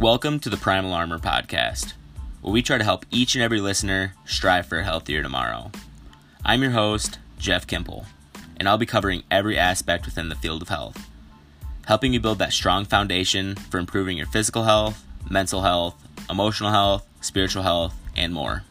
Welcome 0.00 0.40
to 0.40 0.48
the 0.48 0.56
Primal 0.56 0.94
Armor 0.94 1.18
Podcast, 1.18 1.92
where 2.40 2.54
we 2.54 2.62
try 2.62 2.78
to 2.78 2.84
help 2.84 3.04
each 3.10 3.34
and 3.34 3.44
every 3.44 3.60
listener 3.60 4.14
strive 4.24 4.64
for 4.64 4.78
a 4.78 4.82
healthier 4.82 5.22
tomorrow. 5.22 5.70
I'm 6.42 6.62
your 6.62 6.70
host, 6.70 7.18
Jeff 7.38 7.66
Kimple, 7.66 8.06
and 8.56 8.66
I'll 8.66 8.78
be 8.78 8.86
covering 8.86 9.24
every 9.30 9.58
aspect 9.58 10.06
within 10.06 10.30
the 10.30 10.36
field 10.36 10.62
of 10.62 10.70
health, 10.70 11.06
helping 11.84 12.14
you 12.14 12.18
build 12.18 12.38
that 12.38 12.54
strong 12.54 12.86
foundation 12.86 13.56
for 13.56 13.76
improving 13.76 14.16
your 14.16 14.26
physical 14.28 14.62
health, 14.62 15.04
mental 15.28 15.60
health, 15.60 16.02
emotional 16.30 16.70
health, 16.70 17.06
spiritual 17.20 17.64
health, 17.64 17.94
and 18.16 18.32
more. 18.32 18.64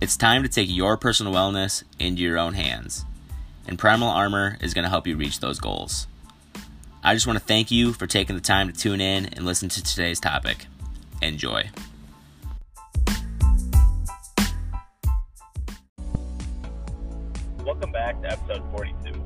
It's 0.00 0.16
time 0.16 0.42
to 0.42 0.48
take 0.48 0.68
your 0.68 0.96
personal 0.96 1.32
wellness 1.32 1.84
into 2.00 2.20
your 2.20 2.36
own 2.36 2.54
hands, 2.54 3.04
and 3.68 3.78
Primal 3.78 4.08
Armor 4.08 4.58
is 4.60 4.74
going 4.74 4.82
to 4.82 4.90
help 4.90 5.06
you 5.06 5.16
reach 5.16 5.38
those 5.38 5.60
goals. 5.60 6.08
I 7.06 7.12
just 7.12 7.26
want 7.26 7.38
to 7.38 7.44
thank 7.44 7.70
you 7.70 7.92
for 7.92 8.06
taking 8.06 8.34
the 8.34 8.40
time 8.40 8.72
to 8.72 8.72
tune 8.72 8.98
in 8.98 9.26
and 9.26 9.44
listen 9.44 9.68
to 9.68 9.82
today's 9.82 10.18
topic. 10.18 10.64
Enjoy. 11.20 11.68
Welcome 17.62 17.92
back 17.92 18.22
to 18.22 18.32
episode 18.32 18.62
42. 18.70 19.22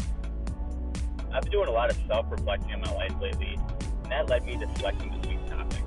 I've 1.33 1.43
been 1.43 1.53
doing 1.53 1.69
a 1.69 1.71
lot 1.71 1.89
of 1.89 1.97
self 2.09 2.27
reflecting 2.33 2.71
in 2.71 2.81
my 2.81 2.93
life 2.95 3.15
lately, 3.23 3.57
and 4.03 4.11
that 4.11 4.29
led 4.29 4.45
me 4.45 4.59
to 4.59 4.69
selecting 4.77 5.13
this 5.13 5.31
week's 5.31 5.49
topic. 5.49 5.85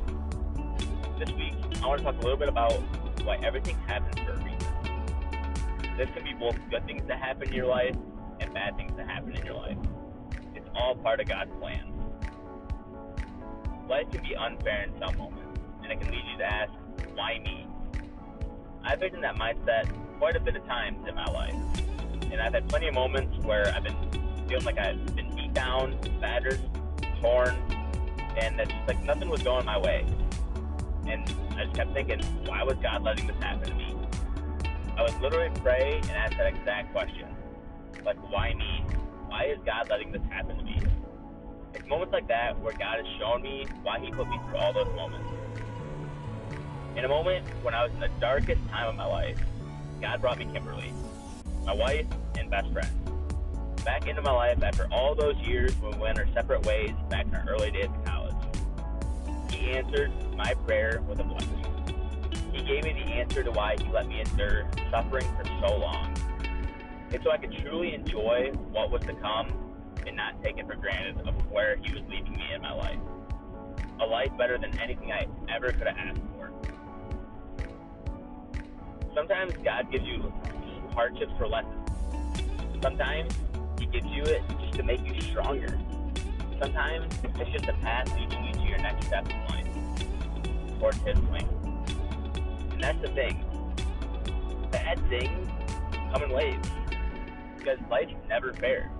This 1.19 1.29
week, 1.35 1.55
I 1.83 1.87
want 1.87 1.99
to 1.99 2.05
talk 2.05 2.15
a 2.15 2.21
little 2.21 2.37
bit 2.37 2.47
about 2.47 2.71
why 3.25 3.37
everything 3.43 3.77
happens 3.85 4.17
for 4.17 4.31
a 4.31 4.37
reason. 4.37 5.97
This 5.97 6.09
can 6.15 6.23
be 6.23 6.33
both 6.39 6.55
good 6.69 6.85
things 6.85 7.05
that 7.09 7.19
happen 7.19 7.49
in 7.49 7.53
your 7.53 7.67
life 7.67 7.97
and 8.39 8.53
bad 8.53 8.77
things 8.77 8.95
that 8.95 9.09
happen 9.09 9.35
in 9.35 9.45
your 9.45 9.55
life 9.55 9.75
all 10.75 10.95
part 10.95 11.19
of 11.19 11.27
God's 11.27 11.51
plan. 11.59 11.91
Life 13.89 14.09
can 14.11 14.23
be 14.23 14.35
unfair 14.35 14.83
in 14.83 14.99
some 14.99 15.17
moments, 15.17 15.59
and 15.83 15.91
it 15.91 15.99
can 15.99 16.11
lead 16.11 16.23
you 16.31 16.37
to 16.37 16.45
ask, 16.45 16.71
why 17.13 17.39
me? 17.39 17.67
I've 18.83 18.99
been 18.99 19.15
in 19.15 19.21
that 19.21 19.35
mindset 19.35 19.91
quite 20.17 20.35
a 20.35 20.39
bit 20.39 20.55
of 20.55 20.65
times 20.65 21.07
in 21.07 21.15
my 21.15 21.25
life, 21.25 21.55
and 22.31 22.41
I've 22.41 22.53
had 22.53 22.69
plenty 22.69 22.87
of 22.87 22.93
moments 22.93 23.37
where 23.45 23.67
I've 23.75 23.83
been 23.83 23.95
feeling 24.47 24.65
like 24.65 24.77
I've 24.77 25.15
been 25.15 25.33
beat 25.35 25.53
down, 25.53 25.97
battered, 26.19 26.59
torn, 27.21 27.55
and 28.37 28.59
it's 28.59 28.71
just 28.71 28.87
like 28.87 29.03
nothing 29.03 29.29
was 29.29 29.43
going 29.43 29.65
my 29.65 29.77
way. 29.77 30.05
And 31.07 31.23
I 31.57 31.65
just 31.65 31.75
kept 31.75 31.93
thinking, 31.93 32.21
why 32.45 32.63
was 32.63 32.77
God 32.81 33.03
letting 33.03 33.27
this 33.27 33.35
happen 33.37 33.69
to 33.69 33.75
me? 33.75 33.95
I 34.97 35.03
would 35.03 35.21
literally 35.21 35.51
pray 35.61 35.99
and 36.01 36.11
ask 36.11 36.37
that 36.37 36.47
exact 36.47 36.91
question. 36.93 37.27
Like, 38.05 38.17
why 38.31 38.53
me? 38.53 38.85
Why 39.31 39.45
is 39.45 39.57
God 39.65 39.89
letting 39.89 40.11
this 40.11 40.21
happen 40.29 40.57
to 40.57 40.63
me? 40.63 40.77
It's 41.73 41.87
moments 41.87 42.11
like 42.11 42.27
that 42.27 42.59
where 42.59 42.73
God 42.73 42.97
has 42.97 43.07
shown 43.17 43.41
me 43.41 43.65
why 43.81 43.97
He 43.97 44.11
put 44.11 44.27
me 44.27 44.37
through 44.45 44.57
all 44.57 44.73
those 44.73 44.93
moments. 44.93 45.31
In 46.97 47.05
a 47.05 47.07
moment 47.07 47.47
when 47.63 47.73
I 47.73 47.83
was 47.83 47.93
in 47.93 48.01
the 48.01 48.09
darkest 48.19 48.59
time 48.67 48.89
of 48.89 48.95
my 48.95 49.05
life, 49.05 49.39
God 50.01 50.19
brought 50.19 50.37
me 50.37 50.49
Kimberly, 50.51 50.91
my 51.63 51.73
wife 51.73 52.05
and 52.37 52.51
best 52.51 52.73
friend, 52.73 52.91
back 53.85 54.05
into 54.05 54.21
my 54.21 54.33
life 54.33 54.61
after 54.61 54.85
all 54.91 55.15
those 55.15 55.37
years 55.37 55.73
when 55.79 55.93
we 55.93 55.99
went 55.99 56.19
our 56.19 56.27
separate 56.33 56.65
ways 56.65 56.91
back 57.09 57.25
in 57.25 57.33
our 57.33 57.47
early 57.47 57.71
days 57.71 57.85
of 57.85 58.03
college. 58.03 58.35
He 59.49 59.71
answered 59.71 60.11
my 60.35 60.53
prayer 60.65 61.01
with 61.07 61.21
a 61.21 61.23
blessing. 61.23 61.65
He 62.51 62.63
gave 62.63 62.83
me 62.83 62.91
the 62.91 63.13
answer 63.13 63.43
to 63.43 63.51
why 63.51 63.77
He 63.81 63.89
let 63.93 64.09
me 64.09 64.19
endure 64.19 64.67
suffering 64.91 65.25
for 65.37 65.45
so 65.61 65.77
long 65.77 66.13
and 67.13 67.21
so 67.23 67.31
I 67.31 67.37
could 67.37 67.51
truly 67.57 67.93
enjoy 67.93 68.51
what 68.71 68.89
was 68.89 69.01
to 69.03 69.13
come 69.15 69.47
and 70.07 70.15
not 70.15 70.41
take 70.41 70.57
it 70.57 70.65
for 70.65 70.75
granted 70.75 71.27
of 71.27 71.35
where 71.51 71.75
he 71.77 71.93
was 71.93 72.01
leading 72.09 72.31
me 72.31 72.53
in 72.53 72.61
my 72.61 72.73
life. 72.73 72.99
A 73.99 74.05
life 74.05 74.31
better 74.37 74.57
than 74.57 74.77
anything 74.79 75.11
I 75.11 75.27
ever 75.53 75.71
could 75.71 75.87
have 75.87 75.97
asked 75.97 76.21
for. 76.35 76.51
Sometimes 79.13 79.53
God 79.63 79.91
gives 79.91 80.05
you 80.05 80.33
hardships 80.93 81.33
for 81.37 81.47
lessons. 81.47 81.75
Sometimes 82.81 83.33
He 83.77 83.85
gives 83.87 84.05
you 84.07 84.23
it 84.23 84.41
just 84.61 84.73
to 84.75 84.83
make 84.83 85.05
you 85.05 85.19
stronger. 85.21 85.77
Sometimes 86.59 87.13
it's 87.23 87.49
just 87.51 87.65
a 87.65 87.73
path 87.73 88.11
leading 88.17 88.43
you 88.45 88.53
to 88.53 88.61
your 88.61 88.77
next 88.77 89.07
step 89.07 89.27
in 89.29 89.37
life, 89.47 90.79
towards 90.79 90.97
His 90.99 91.19
plan. 91.19 91.47
And 92.71 92.81
that's 92.81 93.01
the 93.01 93.09
thing. 93.09 93.45
Bad 94.71 94.97
things 95.09 95.49
come 96.13 96.23
in 96.23 96.31
waves 96.31 96.69
because 97.63 97.79
life's 97.89 98.13
never 98.27 98.53
fair. 98.53 98.91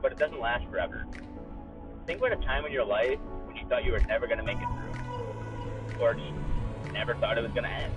But 0.00 0.12
it 0.12 0.18
doesn't 0.18 0.40
last 0.40 0.64
forever. 0.70 1.06
Think 2.06 2.18
about 2.18 2.32
a 2.32 2.36
time 2.36 2.64
in 2.66 2.72
your 2.72 2.84
life 2.84 3.18
when 3.46 3.56
you 3.56 3.66
thought 3.66 3.84
you 3.84 3.92
were 3.92 4.00
never 4.00 4.26
going 4.26 4.38
to 4.38 4.44
make 4.44 4.58
it 4.58 4.68
through, 4.76 6.00
or 6.00 6.14
just 6.14 6.32
never 6.92 7.14
thought 7.16 7.38
it 7.38 7.42
was 7.42 7.52
going 7.52 7.64
to 7.64 7.70
end. 7.70 7.92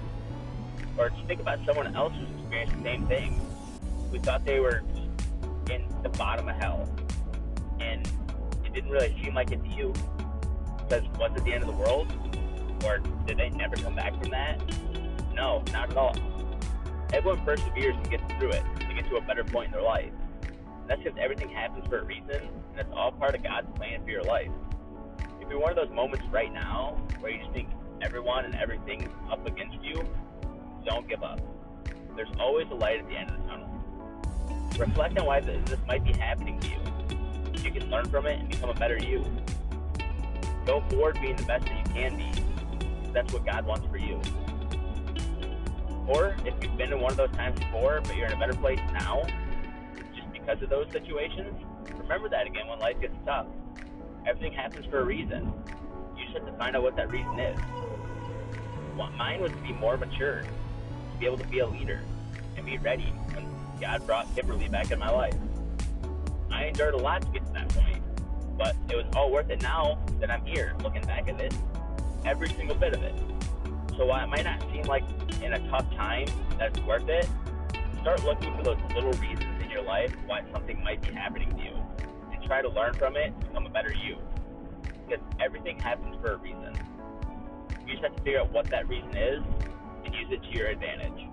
Or 0.98 1.10
just 1.10 1.26
think 1.26 1.42
about 1.42 1.60
someone 1.66 1.94
else 1.96 2.14
who's 2.14 2.30
experienced 2.40 2.78
the 2.78 2.84
same 2.84 3.06
thing, 3.08 3.40
who 4.12 4.20
thought 4.20 4.46
they 4.46 4.60
were 4.60 4.84
in 5.70 5.84
the 6.02 6.10
bottom 6.10 6.48
of 6.48 6.56
hell, 6.56 6.90
and 7.80 8.08
it 8.66 8.74
didn't 8.74 8.90
really 8.90 9.16
seem 9.24 9.36
like 9.36 9.52
it 9.52 9.64
to 9.64 9.70
you. 9.70 9.94
Because 10.78 11.04
was 11.20 11.32
it 11.36 11.44
the 11.44 11.54
end 11.54 11.64
of 11.64 11.68
the 11.68 11.76
world? 11.76 12.12
Or 12.86 13.00
did 13.26 13.38
they 13.38 13.50
never 13.50 13.76
come 13.76 13.96
back 13.96 14.18
from 14.22 14.30
that? 14.32 14.60
No, 15.34 15.64
not 15.74 15.92
at 15.92 15.98
all. 15.98 16.16
Everyone 17.12 17.44
perseveres 17.44 17.96
and 17.96 18.10
gets 18.10 18.24
through 18.40 18.52
it 18.52 18.64
get 18.98 19.10
to 19.10 19.18
a 19.18 19.22
better 19.22 19.44
point 19.44 19.68
in 19.68 19.72
their 19.74 19.82
life. 19.82 20.12
And 20.44 20.90
that's 20.90 21.02
because 21.02 21.18
everything 21.22 21.50
happens 21.50 21.88
for 21.88 22.00
a 22.00 22.04
reason, 22.06 22.42
and 22.72 22.80
it's 22.80 22.90
all 22.94 23.12
part 23.12 23.36
of 23.36 23.44
God's 23.44 23.68
plan 23.78 24.04
for 24.04 24.10
your 24.10 24.24
life. 24.24 24.50
If 25.42 25.50
you're 25.50 25.60
one 25.60 25.70
of 25.70 25.78
those 25.78 25.94
moments 25.96 26.26
right 26.32 26.52
now 26.52 26.98
where 27.20 27.32
you 27.32 27.40
just 27.40 27.52
think 27.54 27.70
everyone 28.02 28.46
and 28.46 28.56
everything 28.56 29.04
is 29.04 29.10
up 29.32 29.46
against 29.46 29.78
you, 29.84 30.04
don't 30.86 31.08
give 31.08 31.24
up. 31.24 31.40
There's 32.16 32.30
always 32.40 32.68
a 32.72 32.76
light 32.76 33.00
at 33.00 33.08
the 33.08 33.16
end 33.16 33.30
of 33.30 33.38
the 33.42 33.48
tunnel. 33.48 33.70
Reflect 34.78 35.18
on 35.20 35.26
why 35.26 35.40
this 35.40 35.80
might 35.88 36.04
be 36.04 36.14
happening 36.14 36.60
to 36.60 36.68
you. 36.68 36.78
You 37.64 37.72
can 37.72 37.90
learn 37.90 38.06
from 38.10 38.26
it 38.26 38.40
and 38.40 38.50
become 38.50 38.70
a 38.70 38.74
better 38.74 38.98
you. 38.98 39.26
Go 40.66 40.82
forward 40.90 41.20
being 41.22 41.36
the 41.36 41.44
best 41.44 41.66
that 41.66 41.88
you 41.88 41.94
can 41.94 42.18
be. 42.18 42.32
That's 43.12 43.32
what 43.34 43.46
God 43.46 43.66
wants 43.66 43.88
for 43.88 43.98
you. 43.98 44.22
Or 46.08 46.36
if 46.46 46.54
you've 46.64 46.78
been 46.78 46.94
in 46.94 47.02
one 47.02 47.12
of 47.12 47.18
those 47.18 47.32
times 47.32 47.60
before, 47.60 48.02
but 48.02 48.16
you're 48.16 48.28
in 48.28 48.34
a 48.34 48.40
better 48.40 48.54
place 48.54 48.80
now, 48.94 49.26
just 50.16 50.32
because 50.32 50.62
of 50.62 50.70
those 50.70 50.90
situations, 50.92 51.54
remember 51.98 52.30
that 52.30 52.48
again 52.48 52.68
when 52.68 52.80
life 52.80 53.00
gets 53.02 53.16
tough. 53.26 53.48
Everything 54.26 54.54
happens 54.54 54.86
for 54.86 55.00
a 55.00 55.04
reason. 55.04 55.52
You 56.18 56.24
just 56.24 56.38
have 56.38 56.46
to 56.46 56.54
find 56.54 56.76
out 56.76 56.84
what 56.84 56.96
that 56.96 57.12
reason 57.12 57.40
is. 57.40 57.60
Well, 58.98 59.12
mine 59.12 59.42
was 59.42 59.52
to 59.52 59.58
be 59.58 59.74
more 59.74 59.98
mature, 59.98 60.44
to 60.44 61.20
be 61.20 61.26
able 61.26 61.38
to 61.38 61.48
be 61.48 61.60
a 61.60 61.68
leader, 61.68 62.02
and 62.56 62.66
be 62.66 62.78
ready 62.78 63.14
when 63.34 63.46
God 63.80 64.06
brought 64.08 64.34
Kimberly 64.34 64.70
back 64.70 64.92
in 64.92 65.00
my 65.00 65.10
life. 65.10 65.36
I 66.50 66.66
endured 66.66 66.94
a 66.94 66.98
lot 66.98 67.22
to 67.22 67.28
get 67.30 67.46
to 67.46 67.54
that 67.54 67.70
point, 67.70 68.02
but 68.58 68.76
it 68.90 68.96
was 68.96 69.06
all 69.16 69.30
worth 69.30 69.50
it 69.50 69.62
now 69.62 70.00
that 70.20 70.32
I'm 70.32 70.44
here, 70.46 70.74
looking 70.82 71.04
back 71.04 71.28
at 71.28 71.40
it, 71.40 71.54
every 72.26 72.50
single 72.50 72.76
bit 72.76 72.94
of 72.94 73.04
it. 73.04 73.14
So 73.98 74.06
while 74.06 74.24
it 74.24 74.28
might 74.28 74.44
not 74.44 74.62
seem 74.72 74.84
like 74.84 75.04
in 75.42 75.54
a 75.54 75.70
tough 75.70 75.90
time 75.96 76.28
that's 76.60 76.80
worth 76.82 77.10
it, 77.10 77.28
start 78.02 78.24
looking 78.24 78.56
for 78.56 78.64
those 78.64 78.78
little 78.94 79.12
reasons 79.14 79.64
in 79.64 79.72
your 79.72 79.82
life 79.82 80.16
why 80.28 80.44
something 80.54 80.82
might 80.84 81.02
be 81.02 81.12
happening 81.12 81.50
to 81.58 81.64
you 81.64 81.74
and 82.32 82.44
try 82.44 82.62
to 82.62 82.70
learn 82.70 82.94
from 82.94 83.18
it 83.18 83.34
and 83.34 83.40
become 83.40 83.66
a 83.66 83.70
better 83.70 83.92
you. 84.06 84.18
Because 85.08 85.26
everything 85.40 85.80
happens 85.80 86.16
for 86.22 86.34
a 86.34 86.38
reason. 86.38 86.78
You 87.88 87.94
just 87.94 88.04
have 88.04 88.16
to 88.16 88.24
figure 88.24 88.42
out 88.42 88.52
what 88.52 88.70
that 88.70 88.88
reason 88.88 89.18
is 89.18 89.42
and 90.06 90.14
use 90.14 90.28
it 90.30 90.44
to 90.44 90.58
your 90.58 90.68
advantage. 90.68 91.27